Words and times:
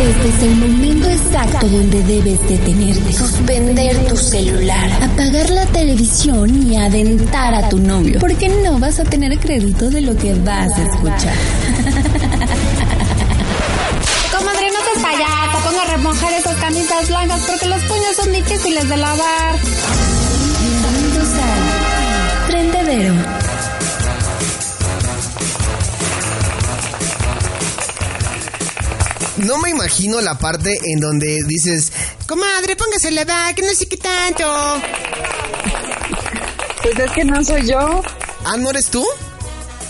Este 0.00 0.28
es 0.28 0.42
el 0.44 0.54
momento 0.54 1.08
exacto 1.08 1.66
donde 1.66 2.00
debes 2.04 2.48
detenerte, 2.48 3.12
suspender 3.12 3.96
tu 4.06 4.16
celular, 4.16 4.90
apagar 5.02 5.50
la 5.50 5.66
televisión 5.66 6.70
y 6.70 6.76
aventar 6.76 7.52
a 7.52 7.68
tu 7.68 7.78
novio, 7.78 8.20
porque 8.20 8.48
no 8.48 8.78
vas 8.78 9.00
a 9.00 9.04
tener 9.04 9.36
crédito 9.40 9.90
de 9.90 10.02
lo 10.02 10.16
que 10.16 10.34
vas 10.34 10.70
a 10.72 10.82
escuchar. 10.84 11.34
Comadre, 14.30 14.70
no 14.70 14.78
te 14.94 15.00
payasa, 15.02 15.58
ponga 15.64 15.82
a 15.82 15.96
remojar 15.96 16.32
esas 16.32 16.56
camisas 16.58 17.08
blancas 17.08 17.42
porque 17.48 17.66
los 17.66 17.82
puños 17.82 18.14
son 18.14 18.32
difíciles 18.32 18.88
de 18.88 18.96
lavar. 18.96 19.56
Bienvenidos 20.60 21.28
a 21.42 22.46
Prendedero. 22.46 23.37
No 29.38 29.58
me 29.58 29.70
imagino 29.70 30.20
la 30.20 30.36
parte 30.38 30.78
en 30.84 31.00
donde 31.00 31.42
dices, 31.46 31.92
comadre, 32.26 32.76
póngase 32.76 33.10
la 33.10 33.22
edad, 33.22 33.54
que 33.54 33.62
no 33.62 33.72
sé 33.74 33.86
qué 33.86 33.96
tanto. 33.96 34.44
Pues 36.82 36.98
es 36.98 37.10
que 37.12 37.24
no 37.24 37.42
soy 37.44 37.66
yo. 37.66 38.02
Ah, 38.44 38.56
¿no 38.56 38.70
eres 38.70 38.86
tú? 38.86 39.04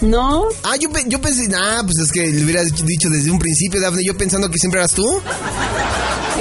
No. 0.00 0.44
Ah, 0.64 0.76
yo, 0.76 0.91
pe- 0.91 1.04
yo 1.06 1.20
pensé, 1.20 1.48
ah, 1.56 1.82
pues 1.84 1.98
es 1.98 2.12
que 2.12 2.26
le 2.28 2.44
hubieras 2.44 2.66
dicho 2.84 3.08
desde 3.08 3.30
un 3.30 3.38
principio, 3.38 3.80
Dafne, 3.80 4.02
yo 4.04 4.16
pensando 4.16 4.48
que 4.50 4.58
siempre 4.58 4.80
eras 4.80 4.92
tú. 4.92 5.04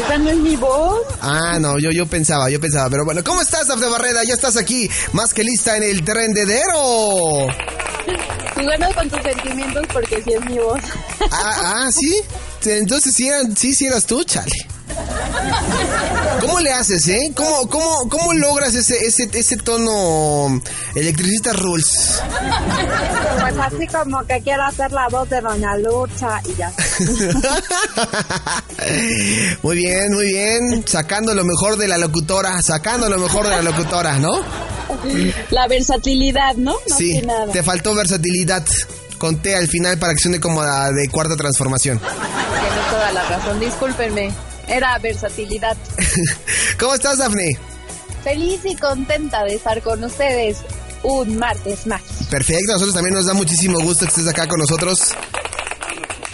Esa 0.05 0.17
no 0.19 0.29
es 0.29 0.37
mi 0.37 0.55
voz. 0.55 0.99
Ah, 1.21 1.57
no, 1.59 1.79
yo, 1.79 1.89
yo 1.91 2.05
pensaba, 2.05 2.49
yo 2.49 2.59
pensaba, 2.61 2.89
pero 2.89 3.03
bueno, 3.05 3.23
¿cómo 3.23 3.41
estás, 3.41 3.67
Dafne 3.67 3.87
Barreda? 3.87 4.23
Ya 4.23 4.35
estás 4.35 4.57
aquí, 4.57 4.89
más 5.13 5.33
que 5.33 5.43
lista 5.43 5.75
en 5.75 5.83
el 5.83 6.03
trendedero. 6.03 7.47
Jugando 8.55 8.87
con 8.95 9.09
tus 9.09 9.21
sentimientos 9.23 9.85
porque 9.91 10.21
sí 10.23 10.33
es 10.33 10.45
mi 10.45 10.57
voz. 10.59 10.79
Ah, 11.31 11.83
ah, 11.85 11.89
¿sí? 11.91 12.21
Entonces 12.65 13.13
sí, 13.15 13.27
eran- 13.27 13.55
sí, 13.55 13.73
sí 13.73 13.85
eras 13.85 14.05
tú, 14.05 14.23
chale. 14.23 14.51
¿Cómo 16.41 16.59
le 16.59 16.71
haces, 16.71 17.07
eh? 17.07 17.31
¿Cómo, 17.35 17.67
cómo, 17.69 18.09
cómo 18.09 18.33
logras 18.33 18.73
ese, 18.75 19.05
ese, 19.05 19.29
ese 19.33 19.57
tono 19.57 20.61
electricista 20.95 21.53
rules? 21.53 22.19
Pues 23.41 23.53
así 23.59 23.87
como 23.87 24.25
que 24.25 24.41
quiero 24.41 24.63
hacer 24.63 24.91
la 24.91 25.07
voz 25.09 25.29
de 25.29 25.41
Doña 25.41 25.77
Lucha 25.77 26.41
y 26.45 26.55
ya. 26.55 26.71
muy 29.63 29.75
bien, 29.77 30.13
muy 30.13 30.25
bien. 30.27 30.83
Sacando 30.87 31.33
lo 31.33 31.43
mejor 31.43 31.77
de 31.77 31.87
la 31.87 31.97
locutora, 31.97 32.61
sacando 32.61 33.09
lo 33.09 33.17
mejor 33.17 33.45
de 33.45 33.51
la 33.51 33.61
locutora, 33.61 34.19
¿no? 34.19 34.33
La 35.49 35.67
versatilidad, 35.67 36.55
¿no? 36.55 36.73
Más 36.89 36.97
Sí, 36.97 37.21
nada. 37.21 37.51
te 37.51 37.63
faltó 37.63 37.93
versatilidad. 37.95 38.63
Conté 39.17 39.55
al 39.55 39.67
final 39.67 39.97
para 39.97 40.13
que 40.13 40.19
suene 40.19 40.39
como 40.39 40.63
la 40.63 40.91
de 40.91 41.09
cuarta 41.09 41.35
transformación. 41.35 41.99
Toda 42.89 43.11
la 43.11 43.23
razón, 43.29 43.59
discúlpenme. 43.59 44.31
Era 44.67 44.97
versatilidad. 44.99 45.77
¿Cómo 46.79 46.93
estás, 46.93 47.17
Dafne? 47.17 47.57
Feliz 48.23 48.59
y 48.65 48.75
contenta 48.75 49.43
de 49.45 49.55
estar 49.55 49.81
con 49.81 50.03
ustedes 50.03 50.57
un 51.03 51.37
martes 51.37 51.87
más. 51.87 52.01
Perfecto, 52.29 52.71
a 52.71 52.73
nosotros 52.73 52.93
también 52.95 53.15
nos 53.15 53.25
da 53.25 53.33
muchísimo 53.33 53.79
gusto 53.81 54.05
que 54.05 54.09
estés 54.09 54.27
acá 54.27 54.47
con 54.47 54.59
nosotros. 54.59 54.99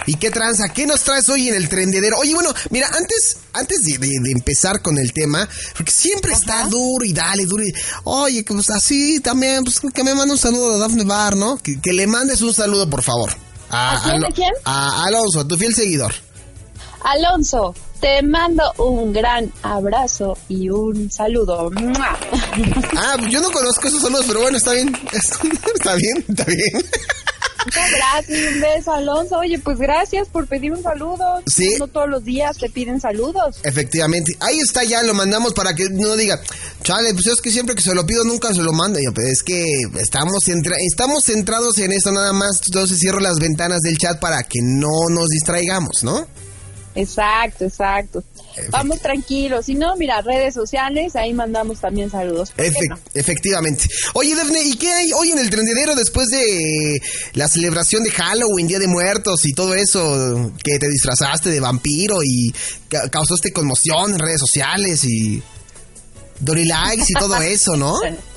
¿Y 0.06 0.16
qué 0.16 0.31
tranza? 0.31 0.66
¿Qué 0.73 0.85
nos 0.85 1.01
traes 1.01 1.29
hoy 1.29 1.47
en 1.50 1.56
el 1.56 1.69
trendedero? 1.69 2.17
Oye, 2.19 2.34
bueno, 2.34 2.53
mira, 2.72 2.88
antes, 2.88 3.38
antes 3.53 3.84
de, 3.84 3.97
de- 4.00 4.07
de 4.22 4.31
empezar 4.31 4.81
con 4.81 4.97
el 4.97 5.13
tema, 5.13 5.47
porque 5.78 5.91
siempre 5.94 6.34
está 6.34 6.66
duro 6.67 7.06
y 7.06 7.13
dale, 7.13 7.46
duro 7.46 7.63
y... 7.63 7.72
Oye, 8.03 8.44
pues 8.44 8.69
así 8.72 9.19
también, 9.22 9.63
pues 9.63 9.79
que 9.94 10.03
me 10.03 10.13
mande 10.13 10.34
un 10.34 10.40
saludo 10.40 10.75
a 10.75 10.78
Dafne 10.78 11.06
Bar, 11.06 11.38
¿no? 11.38 11.57
Que, 11.57 11.79
que 11.79 11.94
le 11.94 12.06
mandes 12.07 12.41
un 12.41 12.53
saludo, 12.53 12.90
por 12.90 13.01
favor. 13.01 13.34
¿A 13.69 14.01
quién, 14.03 14.16
Alo- 14.16 14.28
a 14.28 14.31
quién? 14.31 14.50
A 14.66 15.06
Alonso, 15.06 15.40
a 15.40 15.47
tu 15.47 15.56
fiel 15.57 15.73
seguidor. 15.73 16.13
Alonso, 17.03 17.75
te 18.00 18.22
mando 18.22 18.64
un 18.78 19.12
gran 19.14 19.52
abrazo 19.62 20.38
y 20.50 20.69
un 20.69 21.09
saludo. 21.12 21.69
¡Mua! 21.72 22.18
Ah, 22.97 23.18
yo 23.30 23.41
no 23.41 23.52
conozco 23.52 23.88
esos 23.88 24.02
saludos, 24.02 24.25
pero 24.28 24.41
bueno, 24.41 24.58
está 24.58 24.72
bien. 24.74 24.90
está 25.75 25.96
bien, 25.96 26.25
está 26.28 26.44
bien. 26.46 26.86
Muchas 27.66 27.91
gracias, 27.91 28.53
un 28.56 28.62
beso, 28.62 28.91
Alonso. 28.91 29.38
Oye, 29.38 29.58
pues 29.58 29.78
gracias 29.78 30.28
por 30.28 30.47
pedir 30.47 30.74
un 30.74 30.84
saludo. 30.84 31.41
Sí. 31.47 31.75
No 31.80 31.88
todos 31.88 32.09
los 32.09 32.24
días 32.25 32.58
te 32.58 32.69
piden 32.69 33.00
saludos. 33.00 33.56
Efectivamente. 33.64 34.34
Ahí 34.41 34.59
está 34.59 34.84
ya, 34.84 35.02
lo 35.03 35.14
mandamos 35.14 35.53
para 35.53 35.74
que 35.74 35.88
no 35.90 36.18
diga, 36.18 36.41
chale, 36.84 37.14
pues 37.14 37.28
es 37.28 37.40
que 37.41 37.52
siempre 37.52 37.74
que 37.75 37.81
se 37.81 37.96
lo 37.96 38.06
pido 38.06 38.25
nunca 38.25 38.53
se 38.53 38.62
lo 38.62 38.74
manda. 38.74 39.00
Y 39.00 39.06
yo, 39.06 39.14
pues 39.14 39.28
es 39.28 39.44
que 39.44 39.64
estamos, 39.97 40.44
centra- 40.46 40.75
estamos 40.85 41.24
centrados 41.24 41.78
en 41.78 41.94
esto 41.94 42.12
nada 42.12 42.34
más. 42.34 42.59
Entonces 42.66 43.00
cierro 43.00 43.22
las 43.22 43.35
ventanas 43.40 43.80
del 43.81 43.97
chat 43.97 44.20
para 44.20 44.44
que 44.44 44.59
no 44.62 45.08
nos 45.09 45.30
distraigamos, 45.30 46.03
¿no? 46.03 46.28
Exacto, 46.95 47.65
exacto. 47.65 48.23
Vamos 48.69 48.99
tranquilos. 49.01 49.65
Si 49.65 49.73
no, 49.75 49.95
mira, 49.95 50.21
redes 50.21 50.53
sociales, 50.53 51.15
ahí 51.15 51.33
mandamos 51.33 51.79
también 51.79 52.09
saludos. 52.11 52.51
Efectivamente. 53.15 53.85
Oye, 54.13 54.35
Defne, 54.35 54.61
¿y 54.63 54.75
qué 54.75 54.91
hay 54.93 55.11
hoy 55.13 55.31
en 55.31 55.39
el 55.39 55.49
trendedero 55.49 55.95
después 55.95 56.27
de 56.29 57.01
la 57.33 57.47
celebración 57.47 58.03
de 58.03 58.11
Halloween, 58.11 58.67
Día 58.67 58.79
de 58.79 58.87
Muertos 58.87 59.45
y 59.45 59.53
todo 59.53 59.73
eso? 59.73 60.51
Que 60.63 60.77
te 60.77 60.87
disfrazaste 60.87 61.49
de 61.49 61.59
vampiro 61.59 62.17
y 62.23 62.53
ca- 62.89 63.09
causaste 63.09 63.51
conmoción 63.51 64.13
en 64.13 64.19
redes 64.19 64.39
sociales 64.39 65.03
y... 65.03 65.41
Dory 66.39 66.65
likes 66.65 67.05
y 67.07 67.13
todo 67.13 67.41
eso, 67.41 67.75
¿no? 67.77 67.95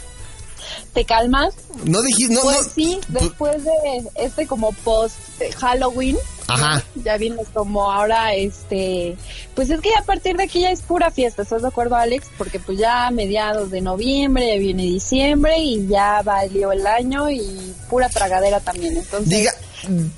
¿Te 0.97 1.05
calmas? 1.05 1.53
No 1.85 2.01
dijiste, 2.01 2.33
no, 2.35 2.41
pues 2.41 2.57
no. 2.57 2.73
sí, 2.75 2.99
después 3.09 3.63
de 3.65 3.71
este 4.15 4.47
como 4.47 4.73
post 4.73 5.15
eh, 5.41 5.53
Halloween, 5.53 6.17
Ajá. 6.47 6.83
ya 7.05 7.19
vienes 7.19 7.47
como 7.53 7.93
ahora, 7.93 8.33
este, 8.33 9.15
pues 9.55 9.69
es 9.69 9.79
que 9.83 9.91
a 9.95 10.03
partir 10.05 10.39
de 10.39 10.45
aquí 10.45 10.61
ya 10.63 10.71
es 10.71 10.81
pura 10.81 11.11
fiesta, 11.11 11.43
¿estás 11.43 11.61
de 11.61 11.69
acuerdo, 11.69 11.97
Alex? 11.97 12.29
Porque 12.39 12.59
pues 12.61 12.79
ya 12.79 13.09
a 13.09 13.11
mediados 13.11 13.71
de 13.71 13.83
noviembre, 13.83 14.49
ya 14.55 14.59
viene 14.59 14.85
diciembre 14.85 15.59
y 15.59 15.87
ya 15.87 16.23
valió 16.23 16.73
el 16.73 16.87
año 16.87 17.29
y 17.31 17.75
pura 17.91 18.09
tragadera 18.09 18.61
también, 18.61 18.97
entonces... 18.97 19.29
Diga, 19.29 19.53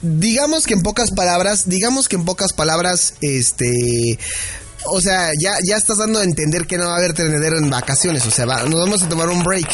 digamos 0.00 0.64
que 0.64 0.74
en 0.74 0.82
pocas 0.82 1.10
palabras, 1.10 1.68
digamos 1.68 2.08
que 2.08 2.14
en 2.14 2.24
pocas 2.24 2.52
palabras, 2.52 3.14
este, 3.20 4.16
o 4.86 5.00
sea, 5.00 5.32
ya, 5.42 5.54
ya 5.68 5.76
estás 5.76 5.96
dando 5.98 6.20
a 6.20 6.22
entender 6.22 6.68
que 6.68 6.78
no 6.78 6.86
va 6.86 6.94
a 6.94 6.98
haber 6.98 7.14
trendedero 7.14 7.58
en 7.58 7.68
vacaciones, 7.68 8.24
o 8.26 8.30
sea, 8.30 8.46
va- 8.46 8.62
nos 8.62 8.78
vamos 8.78 9.02
a 9.02 9.08
tomar 9.08 9.28
un 9.28 9.42
break. 9.42 9.68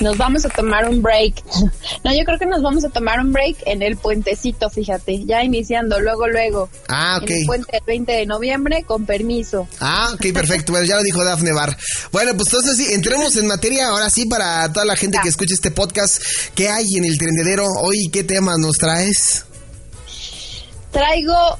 Nos 0.00 0.16
vamos 0.16 0.44
a 0.44 0.48
tomar 0.48 0.88
un 0.88 1.02
break. 1.02 1.42
No, 2.02 2.12
yo 2.12 2.24
creo 2.24 2.38
que 2.38 2.44
nos 2.44 2.62
vamos 2.62 2.84
a 2.84 2.90
tomar 2.90 3.18
un 3.20 3.32
break 3.32 3.56
en 3.64 3.80
el 3.80 3.96
puentecito, 3.96 4.68
fíjate, 4.68 5.24
ya 5.24 5.42
iniciando, 5.42 5.98
luego, 6.00 6.28
luego. 6.28 6.68
Ah, 6.88 7.18
ok. 7.22 7.30
En 7.30 7.38
el 7.38 7.46
puente 7.46 7.72
del 7.72 7.82
20 7.86 8.12
de 8.12 8.26
noviembre, 8.26 8.84
con 8.84 9.06
permiso. 9.06 9.66
Ah, 9.80 10.10
ok, 10.12 10.32
perfecto. 10.34 10.72
Bueno, 10.72 10.86
ya 10.86 10.96
lo 10.96 11.02
dijo 11.02 11.24
Dafne 11.24 11.52
Bar. 11.52 11.76
Bueno, 12.12 12.32
pues 12.36 12.48
entonces 12.48 12.76
sí, 12.76 12.92
entremos 12.92 13.36
en 13.36 13.46
materia 13.46 13.88
ahora 13.88 14.10
sí 14.10 14.26
para 14.26 14.70
toda 14.70 14.84
la 14.84 14.96
gente 14.96 15.18
que 15.22 15.30
escucha 15.30 15.54
este 15.54 15.70
podcast. 15.70 16.22
¿Qué 16.54 16.68
hay 16.68 16.86
en 16.96 17.06
el 17.06 17.16
trendedero 17.18 17.66
hoy? 17.80 18.10
¿Qué 18.12 18.22
temas 18.22 18.58
nos 18.58 18.76
traes? 18.76 19.46
Traigo 20.90 21.58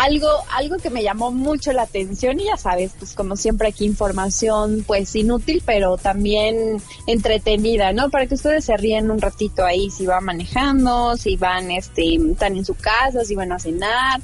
algo, 0.00 0.28
algo 0.56 0.76
que 0.78 0.88
me 0.88 1.02
llamó 1.02 1.30
mucho 1.30 1.72
la 1.72 1.82
atención 1.82 2.40
y 2.40 2.44
ya 2.44 2.56
sabes, 2.56 2.92
pues 2.98 3.12
como 3.12 3.36
siempre 3.36 3.68
aquí 3.68 3.84
información 3.84 4.82
pues 4.86 5.14
inútil, 5.14 5.62
pero 5.64 5.98
también 5.98 6.82
entretenida, 7.06 7.92
¿no? 7.92 8.08
Para 8.08 8.26
que 8.26 8.34
ustedes 8.34 8.64
se 8.64 8.76
ríen 8.76 9.10
un 9.10 9.20
ratito 9.20 9.64
ahí 9.64 9.90
si 9.90 10.06
van 10.06 10.24
manejando, 10.24 11.16
si 11.16 11.36
van, 11.36 11.70
este, 11.70 12.14
están 12.14 12.56
en 12.56 12.64
su 12.64 12.74
casa, 12.74 13.24
si 13.24 13.34
van 13.34 13.52
a 13.52 13.58
cenar. 13.58 14.20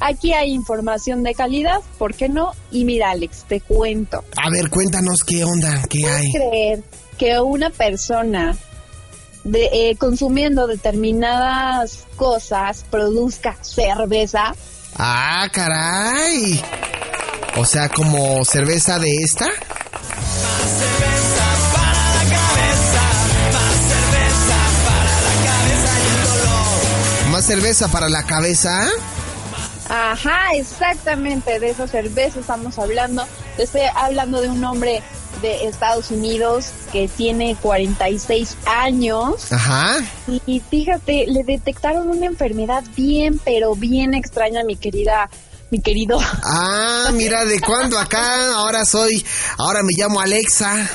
Aquí 0.00 0.32
hay 0.32 0.52
información 0.52 1.22
de 1.22 1.34
calidad, 1.34 1.80
¿por 1.98 2.14
qué 2.14 2.28
no? 2.28 2.52
Y 2.70 2.84
mira, 2.84 3.10
Alex, 3.10 3.44
te 3.48 3.60
cuento. 3.60 4.24
A 4.36 4.50
ver, 4.50 4.70
cuéntanos 4.70 5.22
qué 5.26 5.44
onda, 5.44 5.82
qué 5.88 6.06
hay. 6.06 6.32
creer 6.32 6.84
que 7.18 7.40
una 7.40 7.70
persona 7.70 8.56
de, 9.44 9.70
eh, 9.72 9.96
consumiendo 9.96 10.66
determinadas 10.66 12.06
cosas 12.16 12.84
produzca 12.90 13.56
cerveza? 13.60 14.54
Ah, 14.96 15.48
caray. 15.52 16.62
O 17.56 17.64
sea, 17.64 17.88
como 17.88 18.44
cerveza 18.44 18.98
de 18.98 19.12
esta. 19.22 19.46
Más 27.30 27.44
cerveza 27.44 27.88
para 27.88 28.08
la 28.08 28.22
cabeza. 28.24 28.88
Ajá, 29.88 30.54
exactamente, 30.54 31.58
de 31.58 31.70
esa 31.70 31.86
cerveza 31.88 32.40
estamos 32.40 32.78
hablando. 32.78 33.26
Estoy 33.58 33.82
hablando 33.94 34.40
de 34.40 34.48
un 34.48 34.64
hombre 34.64 35.02
de 35.44 35.66
Estados 35.66 36.10
Unidos 36.10 36.70
que 36.90 37.06
tiene 37.06 37.54
46 37.60 38.56
años. 38.64 39.52
Ajá. 39.52 39.98
Y 40.46 40.60
fíjate, 40.70 41.26
le 41.26 41.44
detectaron 41.44 42.08
una 42.08 42.24
enfermedad 42.24 42.82
bien, 42.96 43.38
pero 43.44 43.74
bien 43.74 44.14
extraña, 44.14 44.64
mi 44.64 44.76
querida, 44.76 45.28
mi 45.70 45.82
querido. 45.82 46.18
Ah, 46.44 47.10
mira, 47.12 47.44
¿de 47.44 47.60
cuándo 47.60 47.98
acá? 47.98 48.54
Ahora 48.54 48.86
soy, 48.86 49.22
ahora 49.58 49.82
me 49.82 49.92
llamo 49.94 50.18
Alexa. 50.18 50.88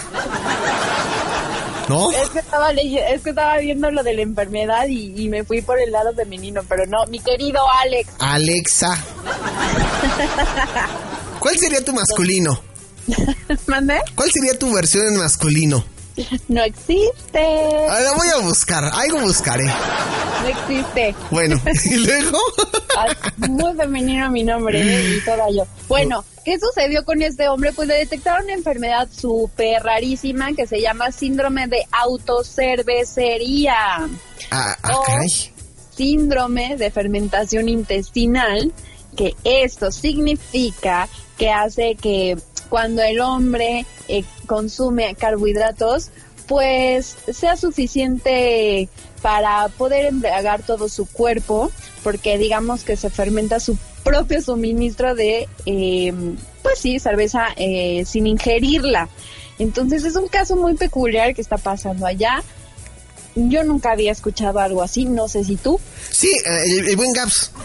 ¿No? 1.88 2.12
Es 2.12 2.30
que 2.30 2.40
estaba, 2.40 2.72
es 2.72 3.22
que 3.22 3.30
estaba 3.30 3.57
viendo 3.57 3.92
lo 3.92 4.02
de 4.02 4.13
la 4.16 4.22
enfermedad 4.24 4.88
y, 4.88 5.13
y 5.16 5.30
me 5.30 5.44
fui 5.44 5.62
por 5.62 5.80
el 5.80 5.92
lado 5.92 6.13
femenino, 6.16 6.62
pero 6.68 6.88
no, 6.88 7.06
mi 7.06 7.19
querido 7.19 7.60
Alex. 7.84 8.10
Alexa. 8.18 8.98
¿Cuál 11.40 11.57
sería 11.57 11.86
tu 11.86 11.94
masculino? 11.94 12.60
¿Mandé? 13.68 14.00
¿Cuál 14.16 14.31
sería 14.31 14.57
tu 14.57 14.74
versión 14.74 15.07
en 15.07 15.18
masculino? 15.18 15.84
No 16.50 16.62
existe. 16.63 17.42
Ah, 17.90 18.00
la 18.01 18.12
voy 18.13 18.28
a 18.28 18.38
buscar, 18.40 18.84
algo 18.84 19.22
buscaré. 19.22 19.66
No 19.66 20.48
existe. 20.48 21.16
Bueno, 21.31 21.60
y 21.86 21.96
luego. 22.06 22.38
Ay, 22.98 23.16
Muy 23.50 23.74
femenino 23.75 24.30
mi 24.30 24.44
nombre 24.44 24.81
¿eh? 24.81 25.18
y 25.18 25.22
toda 25.24 25.50
yo. 25.50 25.66
Bueno, 25.88 26.25
¿qué 26.44 26.57
sucedió 26.60 27.06
con 27.06 27.22
este 27.22 27.48
hombre? 27.48 27.72
Pues 27.72 27.88
le 27.88 27.96
detectaron 27.96 28.44
una 28.46 28.54
enfermedad 28.54 29.07
súper 29.10 29.81
rarísima 29.81 30.54
que 30.54 30.68
se 30.68 30.81
llama 30.81 31.12
síndrome 31.12 31.68
de 31.68 31.86
autocervecería. 31.92 34.10
Ah, 34.52 34.78
ah, 34.84 34.92
caray. 35.06 35.28
Síndrome 35.95 36.75
de 36.78 36.92
fermentación 36.92 37.69
intestinal, 37.69 38.74
que 39.16 39.36
esto 39.44 39.92
significa 39.92 41.07
que 41.38 41.50
hace 41.50 41.95
que 41.95 42.38
cuando 42.69 43.01
el 43.01 43.19
hombre 43.19 43.86
eh, 44.07 44.24
consume 44.45 45.16
carbohidratos, 45.16 46.10
pues 46.48 47.18
sea 47.31 47.56
suficiente 47.57 48.89
para 49.21 49.68
poder 49.69 50.06
embriagar 50.06 50.63
todo 50.63 50.89
su 50.89 51.06
cuerpo, 51.06 51.71
porque 52.04 52.38
digamos 52.38 52.83
que 52.83 52.95
se 52.95 53.10
fermenta 53.10 53.60
su 53.60 53.77
propio 54.04 54.42
suministro 54.42 55.13
de, 55.13 55.48
eh, 55.66 56.13
pues 56.63 56.80
sí, 56.80 57.00
cerveza 57.00 57.48
eh, 57.56 58.04
sin 58.06 58.27
ingerirla. 58.27 59.10
Entonces 59.60 60.06
es 60.06 60.16
un 60.16 60.27
caso 60.27 60.56
muy 60.56 60.75
peculiar 60.75 61.36
que 61.36 61.42
está 61.42 61.57
pasando 61.57 62.06
allá. 62.06 62.42
Yo 63.36 63.63
nunca 63.63 63.92
había 63.92 64.12
escuchado 64.12 64.60
algo 64.60 64.81
así, 64.81 65.06
no 65.06 65.27
sé 65.27 65.44
si 65.44 65.56
tú. 65.56 65.80
Sí, 66.12 66.30
eh, 66.30 66.62
el, 66.66 66.89
el 66.89 66.95
buen 66.95 67.13
Gaps. 67.13 67.51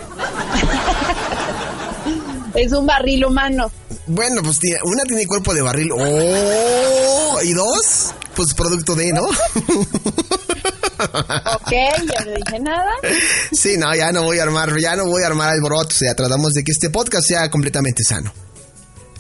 Es 2.55 2.73
un 2.73 2.87
barril 2.87 3.25
humano. 3.25 3.71
Bueno, 4.06 4.43
pues 4.43 4.59
tiene- 4.59 4.79
una 4.85 5.03
tiene 5.05 5.27
cuerpo 5.27 5.55
de 5.55 5.62
barril. 5.62 5.91
¡Oh! 5.93 7.39
¿Y 7.43 7.53
dos? 7.53 8.12
Pues 8.37 8.53
producto 8.55 8.95
de, 8.95 9.12
¿no? 9.12 9.23
Ok, 9.25 9.33
yo 11.73 12.25
no 12.25 12.33
dije 12.35 12.61
nada. 12.61 12.91
Sí, 13.53 13.77
no, 13.79 13.95
ya 13.95 14.12
no 14.12 14.23
voy 14.25 14.39
a 14.39 14.43
armar, 14.45 14.71
ya 14.81 14.97
no 14.97 15.06
voy 15.06 15.23
a 15.23 15.27
armar 15.29 15.51
alboroto. 15.51 15.89
O 15.89 15.99
sea, 15.99 16.15
tratamos 16.15 16.53
de 16.53 16.62
que 16.65 16.73
este 16.73 16.91
podcast 16.91 17.27
sea 17.27 17.51
completamente 17.51 18.05
sano. 18.05 18.33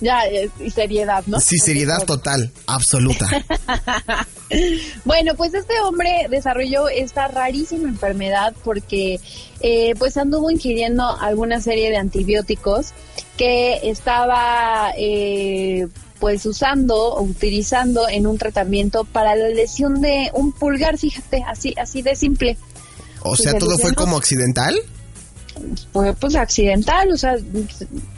Ya, 0.00 0.20
y 0.60 0.70
seriedad, 0.70 1.22
¿no? 1.26 1.40
Sí, 1.40 1.56
seriedad 1.58 2.04
total, 2.04 2.52
absoluta. 2.66 3.28
Bueno, 5.04 5.34
pues 5.36 5.54
este 5.54 5.80
hombre 5.80 6.26
desarrolló 6.30 6.88
esta 6.88 7.26
rarísima 7.28 7.88
enfermedad 7.88 8.54
porque 8.62 9.18
eh, 9.60 9.94
pues 9.98 10.16
anduvo 10.18 10.50
ingiriendo 10.50 11.16
alguna 11.18 11.60
serie 11.60 11.88
de 11.90 11.96
antibióticos 11.96 12.92
que 13.36 13.80
estaba 13.90 14.92
eh, 14.96 15.88
pues 16.20 16.46
usando 16.46 17.14
o 17.14 17.22
utilizando 17.22 18.08
en 18.08 18.26
un 18.26 18.38
tratamiento 18.38 19.04
para 19.04 19.34
la 19.34 19.48
lesión 19.48 20.00
de 20.00 20.30
un 20.34 20.52
pulgar, 20.52 20.98
fíjate, 20.98 21.44
así, 21.46 21.74
así 21.76 22.02
de 22.02 22.14
simple. 22.14 22.56
O 23.22 23.36
sea, 23.36 23.52
se 23.52 23.58
todo 23.58 23.76
fue 23.78 23.94
como 23.94 24.16
accidental. 24.16 24.74
fue 25.92 26.14
pues 26.14 26.34
accidental, 26.36 27.10
o 27.12 27.16
sea, 27.16 27.36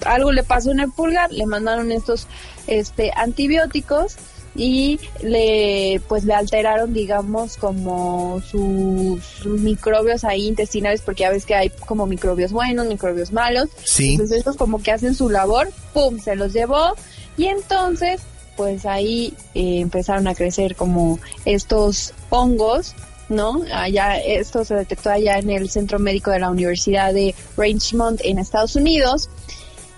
algo 0.04 0.32
le 0.32 0.42
pasó 0.42 0.70
en 0.72 0.80
el 0.80 0.90
pulgar, 0.90 1.32
le 1.32 1.46
mandaron 1.46 1.92
estos 1.92 2.26
este 2.66 3.12
antibióticos 3.14 4.16
y 4.56 4.98
le 5.22 6.00
pues 6.08 6.24
le 6.24 6.34
alteraron 6.34 6.92
digamos 6.92 7.56
como 7.56 8.40
sus, 8.40 9.22
sus 9.22 9.60
microbios 9.60 10.24
ahí 10.24 10.46
intestinales 10.46 11.02
porque 11.02 11.22
ya 11.22 11.30
ves 11.30 11.44
que 11.44 11.54
hay 11.54 11.70
como 11.70 12.06
microbios 12.06 12.52
buenos, 12.52 12.86
microbios 12.86 13.32
malos. 13.32 13.68
Sí. 13.84 14.12
Entonces 14.12 14.38
estos 14.38 14.56
como 14.56 14.82
que 14.82 14.92
hacen 14.92 15.14
su 15.14 15.30
labor, 15.30 15.70
pum, 15.92 16.18
se 16.20 16.36
los 16.36 16.52
llevó 16.52 16.94
y 17.36 17.46
entonces 17.46 18.22
pues 18.56 18.86
ahí 18.86 19.34
eh, 19.54 19.80
empezaron 19.80 20.26
a 20.26 20.34
crecer 20.34 20.76
como 20.76 21.18
estos 21.44 22.14
hongos, 22.30 22.94
¿no? 23.28 23.62
Allá, 23.72 24.18
esto 24.18 24.64
se 24.64 24.74
detectó 24.74 25.10
allá 25.10 25.38
en 25.38 25.50
el 25.50 25.68
centro 25.68 25.98
médico 25.98 26.30
de 26.30 26.40
la 26.40 26.50
Universidad 26.50 27.12
de 27.12 27.34
Richmond 27.56 28.20
en 28.24 28.38
Estados 28.38 28.76
Unidos. 28.76 29.28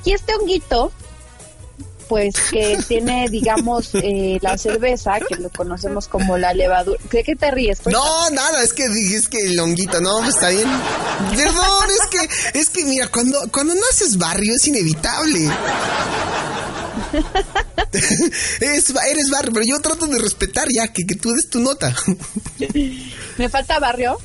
Y 0.05 0.13
este 0.13 0.35
honguito, 0.35 0.93
pues 2.09 2.35
que 2.51 2.79
tiene, 2.89 3.29
digamos, 3.29 3.91
eh, 3.95 4.39
la 4.41 4.57
cerveza, 4.59 5.19
que 5.21 5.37
lo 5.37 5.51
conocemos 5.51 6.09
como 6.09 6.37
la 6.39 6.53
levadura. 6.55 6.99
¿De 7.11 7.23
qué 7.23 7.37
te 7.37 7.51
ríes? 7.51 7.79
Pues, 7.83 7.93
No, 7.95 8.31
nada, 8.31 8.63
es 8.63 8.73
que 8.73 8.89
dijiste 8.89 9.31
que 9.39 9.47
el 9.47 9.57
longuito, 9.57 10.01
no, 10.01 10.19
pues 10.23 10.35
está 10.35 10.49
bien. 10.49 10.69
Perdón, 11.37 11.89
es 11.91 12.07
que, 12.11 12.59
es 12.59 12.71
que 12.71 12.85
mira, 12.85 13.09
cuando, 13.09 13.39
cuando 13.53 13.75
naces 13.75 14.17
barrio 14.19 14.55
es 14.55 14.67
inevitable. 14.67 15.51
Es- 18.61 18.91
eres 19.11 19.31
barrio, 19.31 19.53
pero 19.53 19.65
yo 19.67 19.81
trato 19.81 20.07
de 20.07 20.19
respetar 20.19 20.67
ya, 20.71 20.89
que, 20.93 21.05
que 21.07 21.15
tú 21.15 21.33
des 21.33 21.49
tu 21.49 21.59
nota. 21.61 21.95
¿Me 23.39 23.49
falta 23.49 23.79
barrio? 23.79 24.19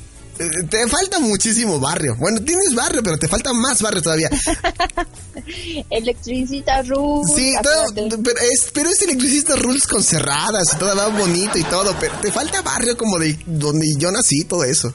Te 0.68 0.88
falta 0.88 1.20
muchísimo 1.20 1.78
barrio. 1.78 2.16
Bueno, 2.18 2.40
tienes 2.44 2.74
barrio, 2.74 3.02
pero 3.04 3.16
te 3.18 3.28
falta 3.28 3.52
más 3.52 3.80
barrio 3.80 4.02
todavía. 4.02 4.30
Electricita 5.90 6.82
Ruth. 6.82 7.26
Sí, 7.34 7.54
todo- 7.62 7.84
pero, 8.22 8.40
es, 8.40 8.70
pero 8.72 8.90
es 8.90 9.00
electricista 9.02 9.54
rules 9.56 9.86
con 9.86 10.02
cerradas 10.02 10.64
y 10.74 10.76
todo 10.78 10.94
va 10.96 11.08
bonito 11.08 11.56
y 11.58 11.64
todo, 11.64 11.94
pero 12.00 12.14
te 12.20 12.32
falta 12.32 12.62
barrio 12.62 12.96
como 12.96 13.18
de 13.18 13.38
donde 13.46 13.86
yo 13.96 14.10
nací, 14.10 14.44
todo 14.44 14.64
eso. 14.64 14.88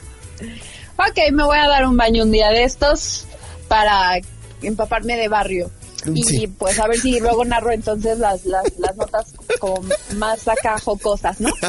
Ok, 0.96 1.18
me 1.32 1.44
voy 1.44 1.56
a 1.58 1.66
dar 1.68 1.86
un 1.86 1.96
baño 1.96 2.24
un 2.24 2.32
día 2.32 2.48
de 2.50 2.64
estos 2.64 3.24
para 3.68 4.18
empaparme 4.62 5.16
de 5.16 5.28
barrio. 5.28 5.70
Y 6.14 6.22
Sí. 6.22 6.46
pues 6.46 6.78
a 6.78 6.86
ver 6.86 6.98
si 6.98 7.20
luego 7.20 7.44
narro 7.44 7.72
entonces 7.72 8.18
las, 8.18 8.44
las, 8.46 8.64
las 8.78 8.96
notas 8.96 9.26
como 9.58 9.82
más 10.16 10.48
acá 10.48 10.78
jocosas, 10.78 11.38
¿no? 11.40 11.50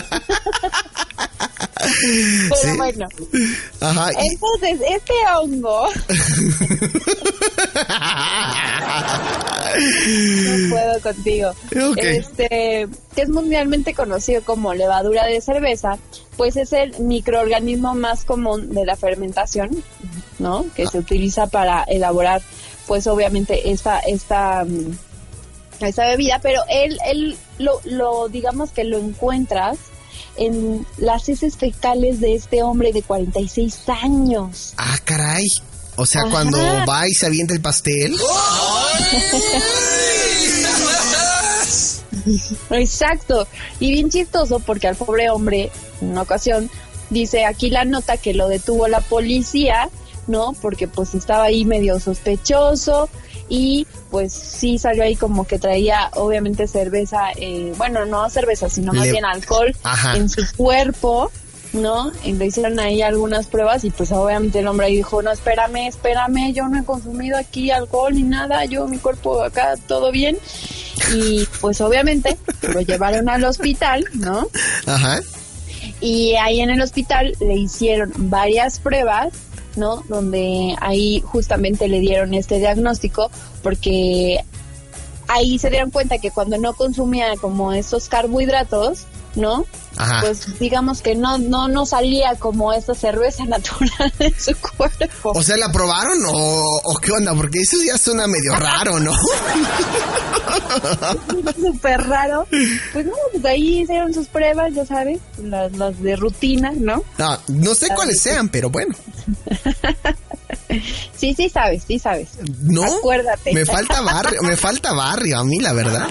Pero 2.50 2.56
Sí. 2.72 2.78
bueno, 2.78 3.08
Ajá. 3.80 4.10
entonces 4.12 4.80
este 4.90 5.14
hongo, 5.36 5.88
no 9.78 10.70
puedo 10.70 11.02
contigo, 11.02 11.52
este, 11.98 12.88
que 13.16 13.22
es 13.22 13.30
mundialmente 13.30 13.94
conocido 13.94 14.42
como 14.44 14.74
levadura 14.74 15.26
de 15.26 15.42
cerveza, 15.42 15.98
pues 16.38 16.56
es 16.58 16.74
el 16.74 16.98
microorganismo 17.00 17.94
más 17.96 18.26
común 18.26 18.74
de 18.74 18.86
la 18.86 18.96
fermentación, 18.96 19.84
¿no? 20.40 20.66
Que 20.76 20.88
se 20.88 21.00
utiliza 21.00 21.48
para 21.48 21.84
elaborar, 21.84 22.42
pues 22.88 23.08
obviamente 23.08 23.72
esta, 23.72 24.00
esta, 24.00 24.64
mm, 24.66 24.98
esta 25.86 26.06
bebida, 26.08 26.40
pero 26.42 26.62
él, 26.70 26.98
él 27.06 27.38
lo, 27.60 27.80
lo, 27.86 28.28
digamos 28.30 28.72
que 28.72 28.84
lo 28.84 28.98
encuentras 28.98 29.78
en 30.42 30.86
las 30.98 31.30
heces 31.30 31.56
fecales 31.56 32.20
de 32.20 32.34
este 32.34 32.64
hombre 32.64 32.92
de 32.92 33.04
46 33.04 33.78
años. 34.02 34.74
Ah, 34.78 34.98
caray. 35.04 35.46
O 35.98 36.06
sea, 36.08 36.22
Ajá. 36.22 36.32
cuando 36.32 36.58
va 36.88 37.08
y 37.08 37.14
se 37.14 37.28
avienta 37.28 37.54
el 37.54 37.62
pastel. 37.62 38.16
Exacto. 42.72 43.48
Y 43.80 43.92
bien 43.92 44.10
chistoso 44.10 44.60
porque 44.60 44.88
al 44.88 44.96
pobre 44.96 45.30
hombre, 45.30 45.70
en 46.02 46.10
una 46.10 46.24
ocasión, 46.24 46.72
dice 47.12 47.46
aquí 47.46 47.70
la 47.70 47.86
nota 47.86 48.18
que 48.18 48.34
lo 48.34 48.48
detuvo 48.48 48.88
la 48.88 49.02
policía, 49.02 49.90
¿no? 50.28 50.54
Porque 50.60 50.88
pues 50.88 51.14
estaba 51.14 51.44
ahí 51.44 51.66
medio 51.66 52.00
sospechoso 52.00 53.10
y 53.54 53.86
pues 54.10 54.32
sí 54.32 54.78
salió 54.80 55.04
ahí 55.04 55.16
como 55.18 55.46
que 55.46 55.60
traía 55.60 56.10
obviamente 56.16 56.68
cerveza, 56.68 57.32
eh, 57.36 57.74
bueno, 57.78 58.06
no 58.06 58.30
cerveza, 58.30 58.70
sino 58.70 58.94
más 58.94 59.06
Le- 59.08 59.12
bien 59.12 59.26
alcohol 59.26 59.76
Ajá. 59.84 60.16
en 60.16 60.30
su 60.30 60.42
cuerpo. 60.56 61.30
¿No? 61.74 62.12
Y 62.26 62.34
le 62.34 62.48
hicieron 62.48 62.78
ahí 62.82 63.02
algunas 63.02 63.48
pruebas 63.48 63.86
y 63.86 63.92
pues 63.92 64.12
obviamente 64.12 64.60
el 64.60 64.68
hombre 64.68 64.88
ahí 64.88 64.98
dijo, 64.98 65.22
no, 65.22 65.32
espérame, 65.32 65.88
espérame, 65.88 66.52
yo 66.54 66.68
no 66.68 66.78
he 66.78 66.84
consumido 66.84 67.38
aquí 67.38 67.72
alcohol 67.72 68.14
ni 68.14 68.24
nada, 68.24 68.66
yo 68.66 68.90
mi 68.90 68.98
cuerpo 68.98 69.42
acá 69.42 69.76
todo 69.88 70.12
bien. 70.12 70.38
Y 71.16 71.48
pues 71.62 71.80
obviamente 71.80 72.38
lo 72.62 72.82
llevaron 72.82 73.30
al 73.30 73.46
hospital, 73.46 74.04
¿no? 74.16 74.50
Ajá. 74.86 75.22
Y 76.02 76.36
ahí 76.36 76.60
en 76.60 76.72
el 76.72 76.82
hospital 76.82 77.38
le 77.40 77.56
hicieron 77.56 78.12
varias 78.18 78.80
pruebas 78.82 79.30
¿no? 79.76 80.04
Donde 80.08 80.76
ahí 80.82 81.22
justamente 81.22 81.88
le 81.88 82.00
dieron 82.00 82.34
este 82.34 82.60
diagnóstico 82.60 83.32
porque 83.64 84.44
ahí 85.28 85.58
se 85.60 85.70
dieron 85.70 85.92
cuenta 85.92 86.18
que 86.18 86.32
cuando 86.32 86.58
no 86.58 86.74
consumía 86.74 87.36
como 87.40 87.72
esos 87.74 88.10
carbohidratos, 88.10 89.06
¿no? 89.36 89.66
Ajá. 89.98 90.22
Pues 90.22 90.60
digamos 90.60 91.02
que 91.02 91.16
no 91.16 91.38
no 91.38 91.68
no 91.68 91.86
salía 91.86 92.36
como 92.36 92.72
esa 92.74 92.94
cerveza 92.94 93.46
natural 93.48 94.14
de 94.20 94.34
su 94.38 94.54
cuerpo. 94.56 95.32
O 95.36 95.44
sea, 95.44 95.58
¿la 95.58 95.72
probaron 95.72 96.20
o, 96.28 96.64
o 96.84 96.98
qué 96.98 97.12
onda? 97.12 97.34
Porque 97.36 97.60
eso 97.60 97.78
ya 97.86 97.98
suena 97.98 98.28
medio 98.28 98.56
raro, 98.56 99.00
¿no? 99.00 99.14
Súper 101.56 102.02
raro. 102.08 102.48
Pues 102.94 103.06
no, 103.06 103.14
pues 103.32 103.46
ahí 103.46 103.82
hicieron 103.82 104.14
sus 104.14 104.28
pruebas, 104.28 104.74
ya 104.74 104.86
sabes, 104.86 105.20
las, 105.42 105.72
las 105.74 106.02
de 106.02 106.16
rutina, 106.16 106.72
¿no? 106.76 107.04
No, 107.18 107.38
no 107.48 107.76
sé 107.76 107.90
cuáles 107.96 108.22
sean, 108.22 108.50
pero 108.50 108.70
bueno. 108.70 108.96
Sí, 111.16 111.34
sí 111.34 111.50
sabes, 111.50 111.84
sí 111.86 112.00
sabes. 112.00 112.30
No, 112.62 112.84
Acuérdate. 112.84 113.54
me 113.54 113.66
falta 113.66 114.02
barrio, 114.02 114.42
me 114.42 114.56
falta 114.56 114.94
barrio 114.94 115.40
a 115.40 115.44
mí, 115.44 115.60
la 115.60 115.74
verdad. 115.74 116.08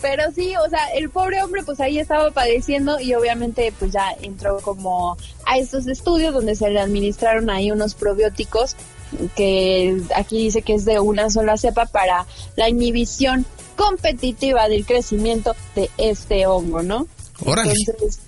Pero 0.00 0.24
sí, 0.34 0.54
o 0.56 0.68
sea, 0.68 0.88
el 0.94 1.10
pobre 1.10 1.42
hombre 1.42 1.62
pues 1.64 1.80
ahí 1.80 1.98
estaba 1.98 2.30
padeciendo 2.30 3.00
y 3.00 3.14
obviamente 3.14 3.72
pues 3.78 3.92
ya 3.92 4.14
entró 4.22 4.58
como 4.60 5.16
a 5.44 5.58
estos 5.58 5.86
estudios 5.86 6.34
donde 6.34 6.54
se 6.54 6.70
le 6.70 6.80
administraron 6.80 7.50
ahí 7.50 7.70
unos 7.70 7.94
probióticos 7.94 8.76
que 9.36 10.00
aquí 10.14 10.38
dice 10.38 10.62
que 10.62 10.74
es 10.74 10.84
de 10.84 11.00
una 11.00 11.30
sola 11.30 11.56
cepa 11.56 11.86
para 11.86 12.26
la 12.56 12.68
inhibición 12.68 13.46
competitiva 13.76 14.68
del 14.68 14.86
crecimiento 14.86 15.54
de 15.74 15.90
este 15.98 16.46
hongo, 16.46 16.82
¿no? 16.82 17.06
Órale. 17.44 17.72
Entonces, 17.72 18.20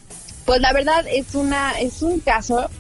pues 0.49 0.63
la 0.63 0.73
verdad 0.73 1.05
es 1.13 1.35
una 1.35 1.73
es 1.79 2.01
un 2.01 2.21
caso 2.21 2.71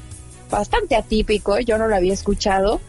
bastante 0.50 0.96
atípico, 0.96 1.58
yo 1.58 1.76
no 1.76 1.86
lo 1.86 1.94
había 1.94 2.14
escuchado 2.14 2.80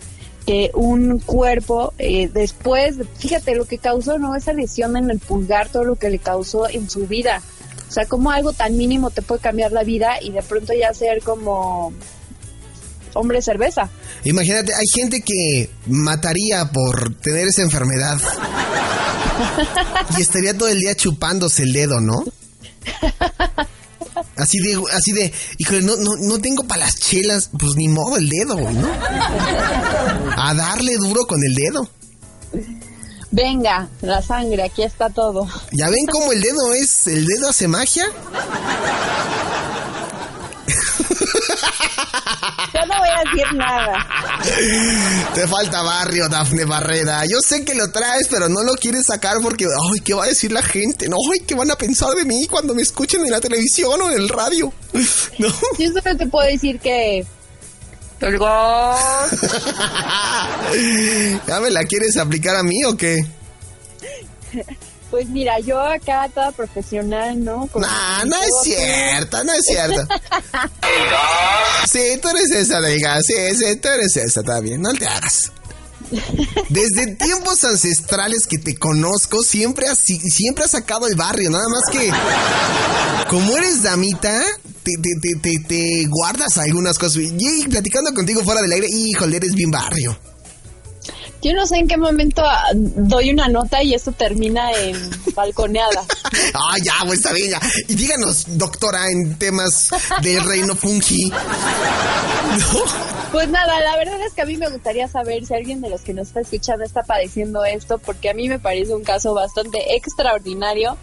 que 0.45 0.71
un 0.73 1.19
cuerpo 1.19 1.93
eh, 1.97 2.29
después, 2.33 2.95
fíjate 3.17 3.55
lo 3.55 3.65
que 3.65 3.77
causó, 3.77 4.17
¿no? 4.17 4.37
Esa 4.37 4.53
lesión 4.53 4.95
en 4.95 5.09
el 5.09 5.19
pulgar, 5.19 5.67
todo 5.67 5.83
lo 5.83 5.95
que 5.95 6.09
le 6.09 6.19
causó 6.19 6.69
en 6.69 6.89
su 6.89 7.07
vida. 7.07 7.41
O 7.89 7.91
sea, 7.91 8.05
como 8.05 8.31
algo 8.31 8.53
tan 8.53 8.77
mínimo 8.77 9.09
te 9.09 9.21
puede 9.21 9.41
cambiar 9.41 9.73
la 9.73 9.83
vida 9.83 10.13
y 10.21 10.31
de 10.31 10.41
pronto 10.43 10.71
ya 10.71 10.93
ser 10.93 11.21
como 11.23 11.91
hombre 13.15 13.41
cerveza. 13.41 13.89
Imagínate, 14.23 14.73
hay 14.73 14.87
gente 14.95 15.21
que 15.21 15.71
mataría 15.87 16.71
por 16.71 17.15
tener 17.15 17.49
esa 17.49 17.63
enfermedad. 17.63 18.17
Y 20.17 20.21
estaría 20.21 20.57
todo 20.57 20.67
el 20.67 20.79
día 20.79 20.95
chupándose 20.95 21.63
el 21.63 21.71
dedo, 21.71 22.01
¿no? 22.01 22.25
Así 24.39 24.57
de, 24.59 24.81
así 24.93 25.11
de, 25.11 25.33
híjole, 25.57 25.81
no, 25.81 25.95
no, 25.97 26.11
no 26.21 26.39
tengo 26.39 26.63
para 26.63 26.85
las 26.85 26.95
chelas, 26.95 27.49
pues 27.59 27.75
ni 27.75 27.87
modo 27.87 28.17
el 28.17 28.29
dedo, 28.29 28.57
güey, 28.57 28.73
¿no? 28.75 28.87
A 30.37 30.53
darle 30.53 30.95
duro 30.97 31.25
con 31.27 31.43
el 31.43 31.53
dedo. 31.53 31.89
Venga, 33.31 33.89
la 34.01 34.21
sangre, 34.21 34.63
aquí 34.63 34.81
está 34.81 35.09
todo. 35.09 35.47
¿Ya 35.71 35.89
ven 35.89 36.05
cómo 36.11 36.31
el 36.31 36.41
dedo 36.41 36.73
es, 36.73 37.05
el 37.07 37.25
dedo 37.25 37.49
hace 37.49 37.67
magia? 37.67 38.05
Yo 42.73 42.85
no 42.85 42.97
voy 42.99 43.09
a 43.09 43.23
decir 43.29 43.53
nada. 43.55 44.07
Te 45.33 45.47
falta 45.47 45.81
barrio, 45.81 46.27
Dafne 46.29 46.65
Barrera. 46.65 47.25
Yo 47.25 47.39
sé 47.41 47.65
que 47.65 47.73
lo 47.75 47.91
traes, 47.91 48.27
pero 48.29 48.47
no 48.49 48.63
lo 48.63 48.73
quieres 48.73 49.05
sacar 49.07 49.37
porque, 49.41 49.65
ay, 49.65 49.99
¿qué 50.01 50.13
va 50.13 50.25
a 50.25 50.27
decir 50.27 50.51
la 50.51 50.61
gente? 50.61 51.07
No, 51.09 51.17
ay, 51.33 51.39
¿qué 51.45 51.55
van 51.55 51.71
a 51.71 51.75
pensar 51.75 52.09
de 52.15 52.25
mí 52.25 52.47
cuando 52.47 52.75
me 52.75 52.81
escuchen 52.81 53.25
en 53.25 53.31
la 53.31 53.39
televisión 53.39 54.01
o 54.01 54.11
en 54.11 54.19
el 54.19 54.29
radio? 54.29 54.71
No. 55.39 55.47
Yo 55.77 55.87
solo 55.87 56.17
te 56.17 56.27
puedo 56.27 56.45
decir 56.47 56.79
que... 56.79 57.25
¿Ya 61.47 61.59
me 61.61 61.69
la 61.69 61.85
quieres 61.85 62.17
aplicar 62.17 62.57
a 62.57 62.63
mí 62.63 62.83
o 62.83 62.97
qué? 62.97 63.25
Pues 65.09 65.27
mira, 65.29 65.59
yo 65.59 65.79
acá 65.79 66.29
toda 66.33 66.51
profesional, 66.51 67.43
¿no? 67.43 67.67
Con- 67.67 67.81
No, 67.81 68.25
no 68.25 68.35
es 68.41 68.51
cierto, 68.63 69.43
no 69.43 69.53
es 69.53 69.65
cierto. 69.65 70.07
Sí, 71.91 72.19
tú 72.21 72.29
eres 72.29 72.51
esa, 72.51 72.79
diga. 72.81 73.19
Sí, 73.21 73.33
sí, 73.57 73.75
tú 73.77 73.87
eres 73.87 74.15
esa, 74.17 74.41
está 74.41 74.59
bien, 74.59 74.81
no 74.81 74.93
te 74.93 75.07
hagas. 75.07 75.51
Desde 76.69 77.15
tiempos 77.15 77.63
ancestrales 77.63 78.45
que 78.47 78.57
te 78.59 78.75
conozco, 78.75 79.41
siempre 79.41 79.87
has, 79.87 79.97
siempre 79.99 80.65
has 80.65 80.71
sacado 80.71 81.07
el 81.07 81.15
barrio, 81.15 81.49
nada 81.49 81.65
más 81.69 81.81
que 81.91 82.11
como 83.29 83.57
eres 83.57 83.81
damita, 83.83 84.43
te, 84.83 84.91
te, 85.01 85.09
te, 85.21 85.39
te, 85.39 85.59
te 85.67 86.05
guardas 86.07 86.57
algunas 86.57 86.97
cosas. 86.97 87.23
Y 87.37 87.67
platicando 87.67 88.13
contigo 88.13 88.43
fuera 88.43 88.61
del 88.61 88.71
aire, 88.73 88.87
híjole, 88.91 89.37
eres 89.37 89.53
bien 89.53 89.71
barrio. 89.71 90.17
Yo 91.41 91.53
no 91.53 91.65
sé 91.65 91.77
en 91.77 91.87
qué 91.87 91.97
momento 91.97 92.43
ah, 92.45 92.65
doy 92.73 93.31
una 93.31 93.47
nota 93.47 93.81
y 93.81 93.93
esto 93.93 94.11
termina 94.11 94.71
en 94.73 94.97
balconeada. 95.35 96.03
Ah, 96.53 96.75
ya, 96.83 96.93
pues 97.05 97.19
está 97.19 97.33
bien, 97.33 97.51
ya. 97.51 97.59
Y 97.87 97.95
díganos, 97.95 98.45
doctora, 98.57 99.09
en 99.09 99.37
temas 99.37 99.89
del 100.21 100.43
reino 100.43 100.75
fungi. 100.75 101.29
¿No? 101.29 101.35
Pues 103.31 103.49
nada, 103.49 103.79
la 103.81 103.97
verdad 103.97 104.19
es 104.25 104.33
que 104.33 104.41
a 104.41 104.45
mí 104.45 104.57
me 104.57 104.69
gustaría 104.69 105.07
saber 105.07 105.45
si 105.45 105.53
alguien 105.53 105.81
de 105.81 105.89
los 105.89 106.01
que 106.01 106.13
nos 106.13 106.27
está 106.27 106.41
escuchando 106.41 106.83
está 106.83 107.03
padeciendo 107.03 107.63
esto, 107.65 107.97
porque 107.99 108.29
a 108.29 108.33
mí 108.33 108.49
me 108.49 108.59
parece 108.59 108.93
un 108.93 109.03
caso 109.03 109.33
bastante 109.33 109.95
extraordinario 109.95 110.97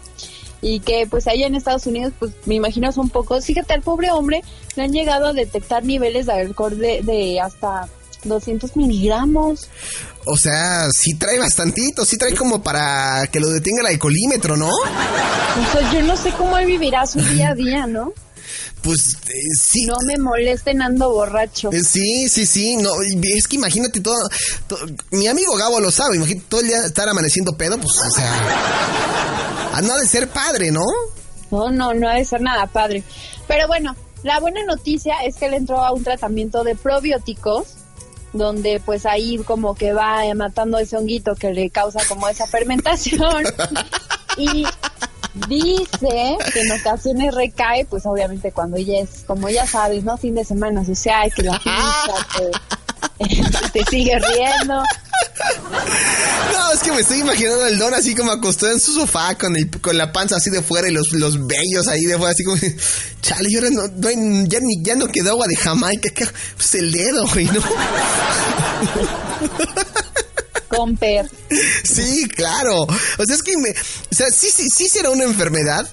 y 0.61 0.79
que 0.79 1.07
pues 1.09 1.27
allá 1.27 1.47
en 1.47 1.55
Estados 1.55 1.85
Unidos, 1.87 2.13
pues 2.19 2.33
me 2.45 2.55
imagino 2.55 2.91
son 2.91 3.09
pocos. 3.09 3.45
Fíjate, 3.45 3.73
al 3.73 3.81
pobre 3.81 4.11
hombre 4.11 4.43
le 4.75 4.83
han 4.83 4.91
llegado 4.91 5.27
a 5.27 5.33
detectar 5.33 5.83
niveles 5.83 6.25
de 6.25 6.33
alcohol 6.33 6.77
de, 6.77 7.01
de 7.01 7.39
hasta 7.39 7.87
200 8.23 8.75
miligramos. 8.75 9.67
O 10.25 10.35
sea, 10.37 10.89
sí 10.91 11.13
trae 11.15 11.39
bastantito, 11.39 12.03
sí 12.05 12.17
trae 12.17 12.35
como 12.35 12.61
para 12.61 13.27
que 13.31 13.39
lo 13.39 13.49
detenga 13.49 13.81
el 13.81 13.87
alcoholímetro, 13.87 14.57
¿no? 14.57 14.67
O 14.69 15.71
sea, 15.71 15.91
yo 15.93 16.01
no 16.03 16.17
sé 16.17 16.31
cómo 16.31 16.57
él 16.57 16.65
vivirá 16.65 17.05
su 17.07 17.19
día 17.21 17.49
a 17.51 17.55
día, 17.55 17.87
¿no? 17.87 18.11
Pues 18.81 19.17
eh, 19.29 19.33
sí. 19.59 19.85
No 19.85 19.95
me 20.05 20.17
molesten 20.17 20.81
ando 20.81 21.11
borracho. 21.11 21.69
Eh, 21.71 21.81
Sí, 21.83 22.29
sí, 22.29 22.45
sí, 22.45 22.75
no, 22.77 22.91
es 23.01 23.47
que 23.47 23.55
imagínate 23.55 24.01
todo, 24.01 24.17
to- 24.67 24.77
mi 25.11 25.27
amigo 25.27 25.55
Gabo 25.55 25.79
lo 25.79 25.91
sabe, 25.91 26.17
imagínate 26.17 26.45
todo 26.49 26.61
el 26.61 26.67
día 26.67 26.85
estar 26.85 27.07
amaneciendo 27.09 27.57
pedo, 27.57 27.77
pues, 27.79 27.93
o 27.97 28.11
sea, 28.11 28.31
a 29.73 29.81
no 29.81 29.93
ha 29.93 29.97
de 29.97 30.07
ser 30.07 30.27
padre, 30.29 30.71
¿no? 30.71 30.83
No, 31.51 31.69
no, 31.71 31.93
no 31.93 32.09
ha 32.09 32.15
de 32.15 32.25
ser 32.25 32.41
nada 32.41 32.67
padre. 32.67 33.03
Pero 33.47 33.67
bueno, 33.67 33.95
la 34.23 34.39
buena 34.39 34.63
noticia 34.65 35.15
es 35.25 35.35
que 35.37 35.45
él 35.47 35.53
entró 35.55 35.83
a 35.83 35.91
un 35.93 36.03
tratamiento 36.03 36.63
de 36.63 36.75
probióticos, 36.75 37.67
donde 38.37 38.81
pues 38.85 39.05
ahí 39.05 39.37
como 39.39 39.75
que 39.75 39.93
va 39.93 40.21
matando 40.35 40.77
ese 40.77 40.97
honguito 40.97 41.35
que 41.35 41.53
le 41.53 41.69
causa 41.69 41.99
como 42.07 42.27
esa 42.27 42.47
fermentación. 42.47 43.43
y 44.37 44.65
dice 45.47 46.37
que 46.53 46.61
en 46.61 46.71
ocasiones 46.79 47.33
recae, 47.33 47.85
pues 47.85 48.05
obviamente 48.05 48.51
cuando 48.51 48.77
ya 48.77 48.99
es, 48.99 49.23
como 49.25 49.49
ya 49.49 49.65
sabes, 49.65 50.03
¿no? 50.03 50.17
Fin 50.17 50.35
de 50.35 50.45
semana 50.45 50.83
social, 50.83 51.31
que 51.33 51.43
la 51.43 51.59
fiesta, 51.59 52.27
que 53.19 53.69
te 53.73 53.85
sigue 53.85 54.19
riendo. 54.19 54.83
No, 56.53 56.71
es 56.73 56.79
que 56.81 56.91
me 56.91 57.01
estoy 57.01 57.19
imaginando 57.19 57.63
al 57.65 57.77
don 57.77 57.93
así 57.93 58.15
como 58.15 58.31
acostado 58.31 58.71
en 58.71 58.79
su 58.79 58.93
sofá 58.93 59.37
con 59.37 59.55
el, 59.55 59.69
con 59.81 59.97
la 59.97 60.11
panza 60.11 60.35
así 60.37 60.49
de 60.49 60.61
fuera 60.61 60.87
y 60.87 60.91
los, 60.91 61.11
los 61.13 61.45
vellos 61.45 61.87
ahí 61.87 62.05
de 62.05 62.17
fuera, 62.17 62.31
así 62.31 62.43
como, 62.43 62.57
chale, 63.21 63.47
y 63.49 63.55
ahora 63.55 63.69
no, 63.69 63.87
no 63.87 64.07
hay- 64.07 64.45
ya, 64.47 64.59
ni, 64.61 64.81
ya 64.83 64.95
no 64.95 65.07
quedó 65.07 65.31
agua 65.31 65.45
de 65.47 65.55
Jamaica, 65.55 66.09
¿qué? 66.13 66.25
pues 66.55 66.75
el 66.75 66.91
dedo, 66.91 67.27
güey, 67.27 67.45
¿no? 67.45 67.61
Sí, 71.83 72.27
claro. 72.29 72.81
O 72.83 73.25
sea, 73.25 73.35
es 73.35 73.43
que 73.43 73.57
me, 73.57 73.69
o 73.69 74.15
sea, 74.15 74.27
sí, 74.29 74.49
sí, 74.53 74.67
sí 74.69 74.87
será 74.89 75.09
una 75.09 75.23
enfermedad, 75.23 75.89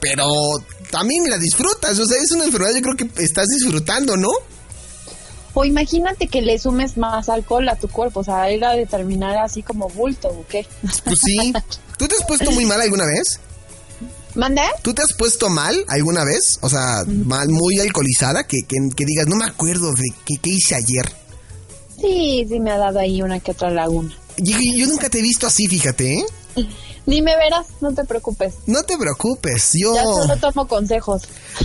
pero 0.00 0.24
también 0.90 1.28
la 1.28 1.38
disfrutas. 1.38 1.98
O 1.98 2.06
sea, 2.06 2.16
es 2.22 2.30
una 2.32 2.44
enfermedad, 2.44 2.74
yo 2.74 2.82
creo 2.82 2.96
que 2.96 3.22
estás 3.22 3.46
disfrutando, 3.48 4.16
¿no? 4.16 4.28
O 5.54 5.64
imagínate 5.64 6.28
que 6.28 6.42
le 6.42 6.58
sumes 6.58 6.96
más 6.96 7.28
alcohol 7.28 7.68
a 7.68 7.76
tu 7.76 7.88
cuerpo, 7.88 8.20
o 8.20 8.24
sea, 8.24 8.48
él 8.50 8.62
a 8.62 8.72
determinar 8.74 9.38
así 9.38 9.62
como 9.62 9.88
bulto 9.88 10.28
o 10.28 10.44
qué. 10.48 10.66
Pues 11.04 11.18
sí. 11.24 11.52
¿Tú 11.98 12.06
te 12.08 12.14
has 12.14 12.24
puesto 12.24 12.50
muy 12.52 12.64
mal 12.66 12.80
alguna 12.80 13.04
vez? 13.04 13.40
¿Mande? 14.34 14.62
¿Tú 14.82 14.94
te 14.94 15.02
has 15.02 15.12
puesto 15.12 15.48
mal 15.48 15.84
alguna 15.88 16.24
vez? 16.24 16.58
O 16.62 16.68
sea, 16.68 17.02
mal, 17.06 17.48
muy 17.48 17.80
alcoholizada, 17.80 18.44
que, 18.44 18.58
que, 18.66 18.76
que 18.96 19.04
digas, 19.04 19.26
no 19.26 19.36
me 19.36 19.44
acuerdo 19.44 19.92
de 19.92 20.08
qué, 20.24 20.36
qué 20.40 20.50
hice 20.50 20.76
ayer. 20.76 21.12
Sí, 22.00 22.46
sí 22.48 22.60
me 22.60 22.70
ha 22.70 22.78
dado 22.78 23.00
ahí 23.00 23.22
una 23.22 23.40
que 23.40 23.50
otra 23.50 23.70
laguna. 23.70 24.16
Yo, 24.38 24.56
yo 24.76 24.86
nunca 24.86 25.10
te 25.10 25.18
he 25.18 25.22
visto 25.22 25.46
así, 25.46 25.66
fíjate, 25.66 26.14
¿eh? 26.14 26.24
Ni 27.06 27.22
me 27.22 27.36
verás, 27.36 27.66
no 27.80 27.92
te 27.92 28.04
preocupes. 28.04 28.54
No 28.66 28.82
te 28.84 28.96
preocupes, 28.96 29.72
yo... 29.74 29.94
Ya 29.94 30.04
solo 30.04 30.36
tomo 30.36 30.68
consejos. 30.68 31.22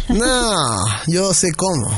No, 0.09 0.55
yo 1.07 1.33
sé 1.33 1.53
cómo. 1.53 1.89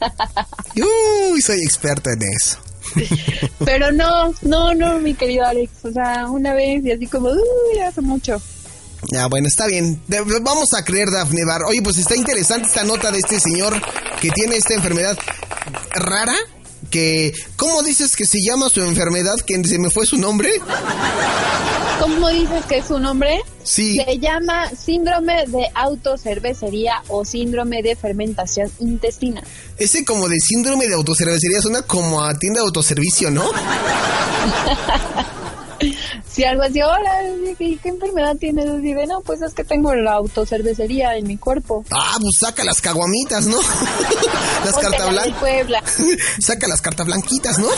Uy, 1.32 1.40
soy 1.42 1.60
experto 1.62 2.10
en 2.10 2.20
eso. 2.22 2.58
Pero 3.64 3.92
no, 3.92 4.32
no, 4.42 4.74
no, 4.74 4.98
mi 5.00 5.14
querido 5.14 5.44
Alex. 5.46 5.70
O 5.84 5.92
sea, 5.92 6.26
una 6.30 6.54
vez 6.54 6.84
y 6.84 6.92
así 6.92 7.06
como, 7.06 7.30
uy, 7.30 7.78
hace 7.86 8.00
mucho. 8.00 8.40
Ya, 9.12 9.26
bueno, 9.26 9.46
está 9.48 9.66
bien. 9.66 10.00
De- 10.08 10.22
vamos 10.40 10.72
a 10.74 10.84
creer, 10.84 11.08
Dafne 11.10 11.44
Bar. 11.44 11.62
Oye, 11.64 11.82
pues 11.82 11.98
está 11.98 12.16
interesante 12.16 12.68
esta 12.68 12.84
nota 12.84 13.10
de 13.10 13.18
este 13.18 13.38
señor 13.40 13.74
que 14.20 14.30
tiene 14.30 14.56
esta 14.56 14.74
enfermedad 14.74 15.16
rara. 15.92 16.34
Que, 16.90 17.34
¿cómo 17.56 17.82
dices 17.82 18.14
que 18.16 18.26
se 18.26 18.38
llama 18.40 18.68
su 18.68 18.80
enfermedad? 18.80 19.34
Que 19.44 19.62
se 19.64 19.78
me 19.78 19.90
fue 19.90 20.06
su 20.06 20.16
nombre. 20.18 20.48
¿Cómo 22.00 22.28
dices 22.28 22.64
que 22.66 22.78
es 22.78 22.86
su 22.86 22.98
nombre? 23.00 23.40
Sí. 23.66 23.96
Se 23.96 24.18
llama 24.18 24.70
síndrome 24.70 25.44
de 25.48 25.68
autocervecería 25.74 27.02
o 27.08 27.24
síndrome 27.24 27.82
de 27.82 27.96
fermentación 27.96 28.70
intestina. 28.78 29.42
Ese 29.76 30.04
como 30.04 30.28
de 30.28 30.38
síndrome 30.38 30.86
de 30.86 30.94
autocervecería 30.94 31.60
suena 31.60 31.82
como 31.82 32.22
a 32.22 32.38
tienda 32.38 32.60
de 32.60 32.66
autoservicio, 32.66 33.30
¿no? 33.30 33.42
Si 36.36 36.44
algo 36.44 36.62
así, 36.62 36.82
hola, 36.82 37.10
¿qué, 37.58 37.78
qué 37.82 37.88
enfermedad 37.88 38.36
tienes? 38.36 38.66
De, 38.82 39.06
no, 39.06 39.20
pues 39.22 39.40
es 39.42 39.54
que 39.54 39.64
tengo 39.64 39.94
la 39.94 40.12
autocervecería 40.12 41.16
en 41.16 41.26
mi 41.26 41.38
cuerpo. 41.38 41.84
Ah, 41.90 42.16
pues 42.20 42.34
saca 42.40 42.62
las 42.64 42.80
caguamitas, 42.80 43.46
¿no? 43.46 43.58
las 44.64 44.74
cartas 44.76 45.08
blancas. 45.08 45.94
Saca 46.40 46.68
las 46.68 46.80
cartas 46.82 47.06
blanquitas, 47.06 47.58
¿no? 47.58 47.68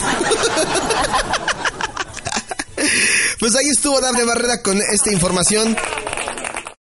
Pues 3.38 3.54
ahí 3.54 3.68
estuvo 3.68 4.00
Dafne 4.00 4.24
Barrera 4.24 4.62
con 4.62 4.78
esta 4.92 5.12
información 5.12 5.76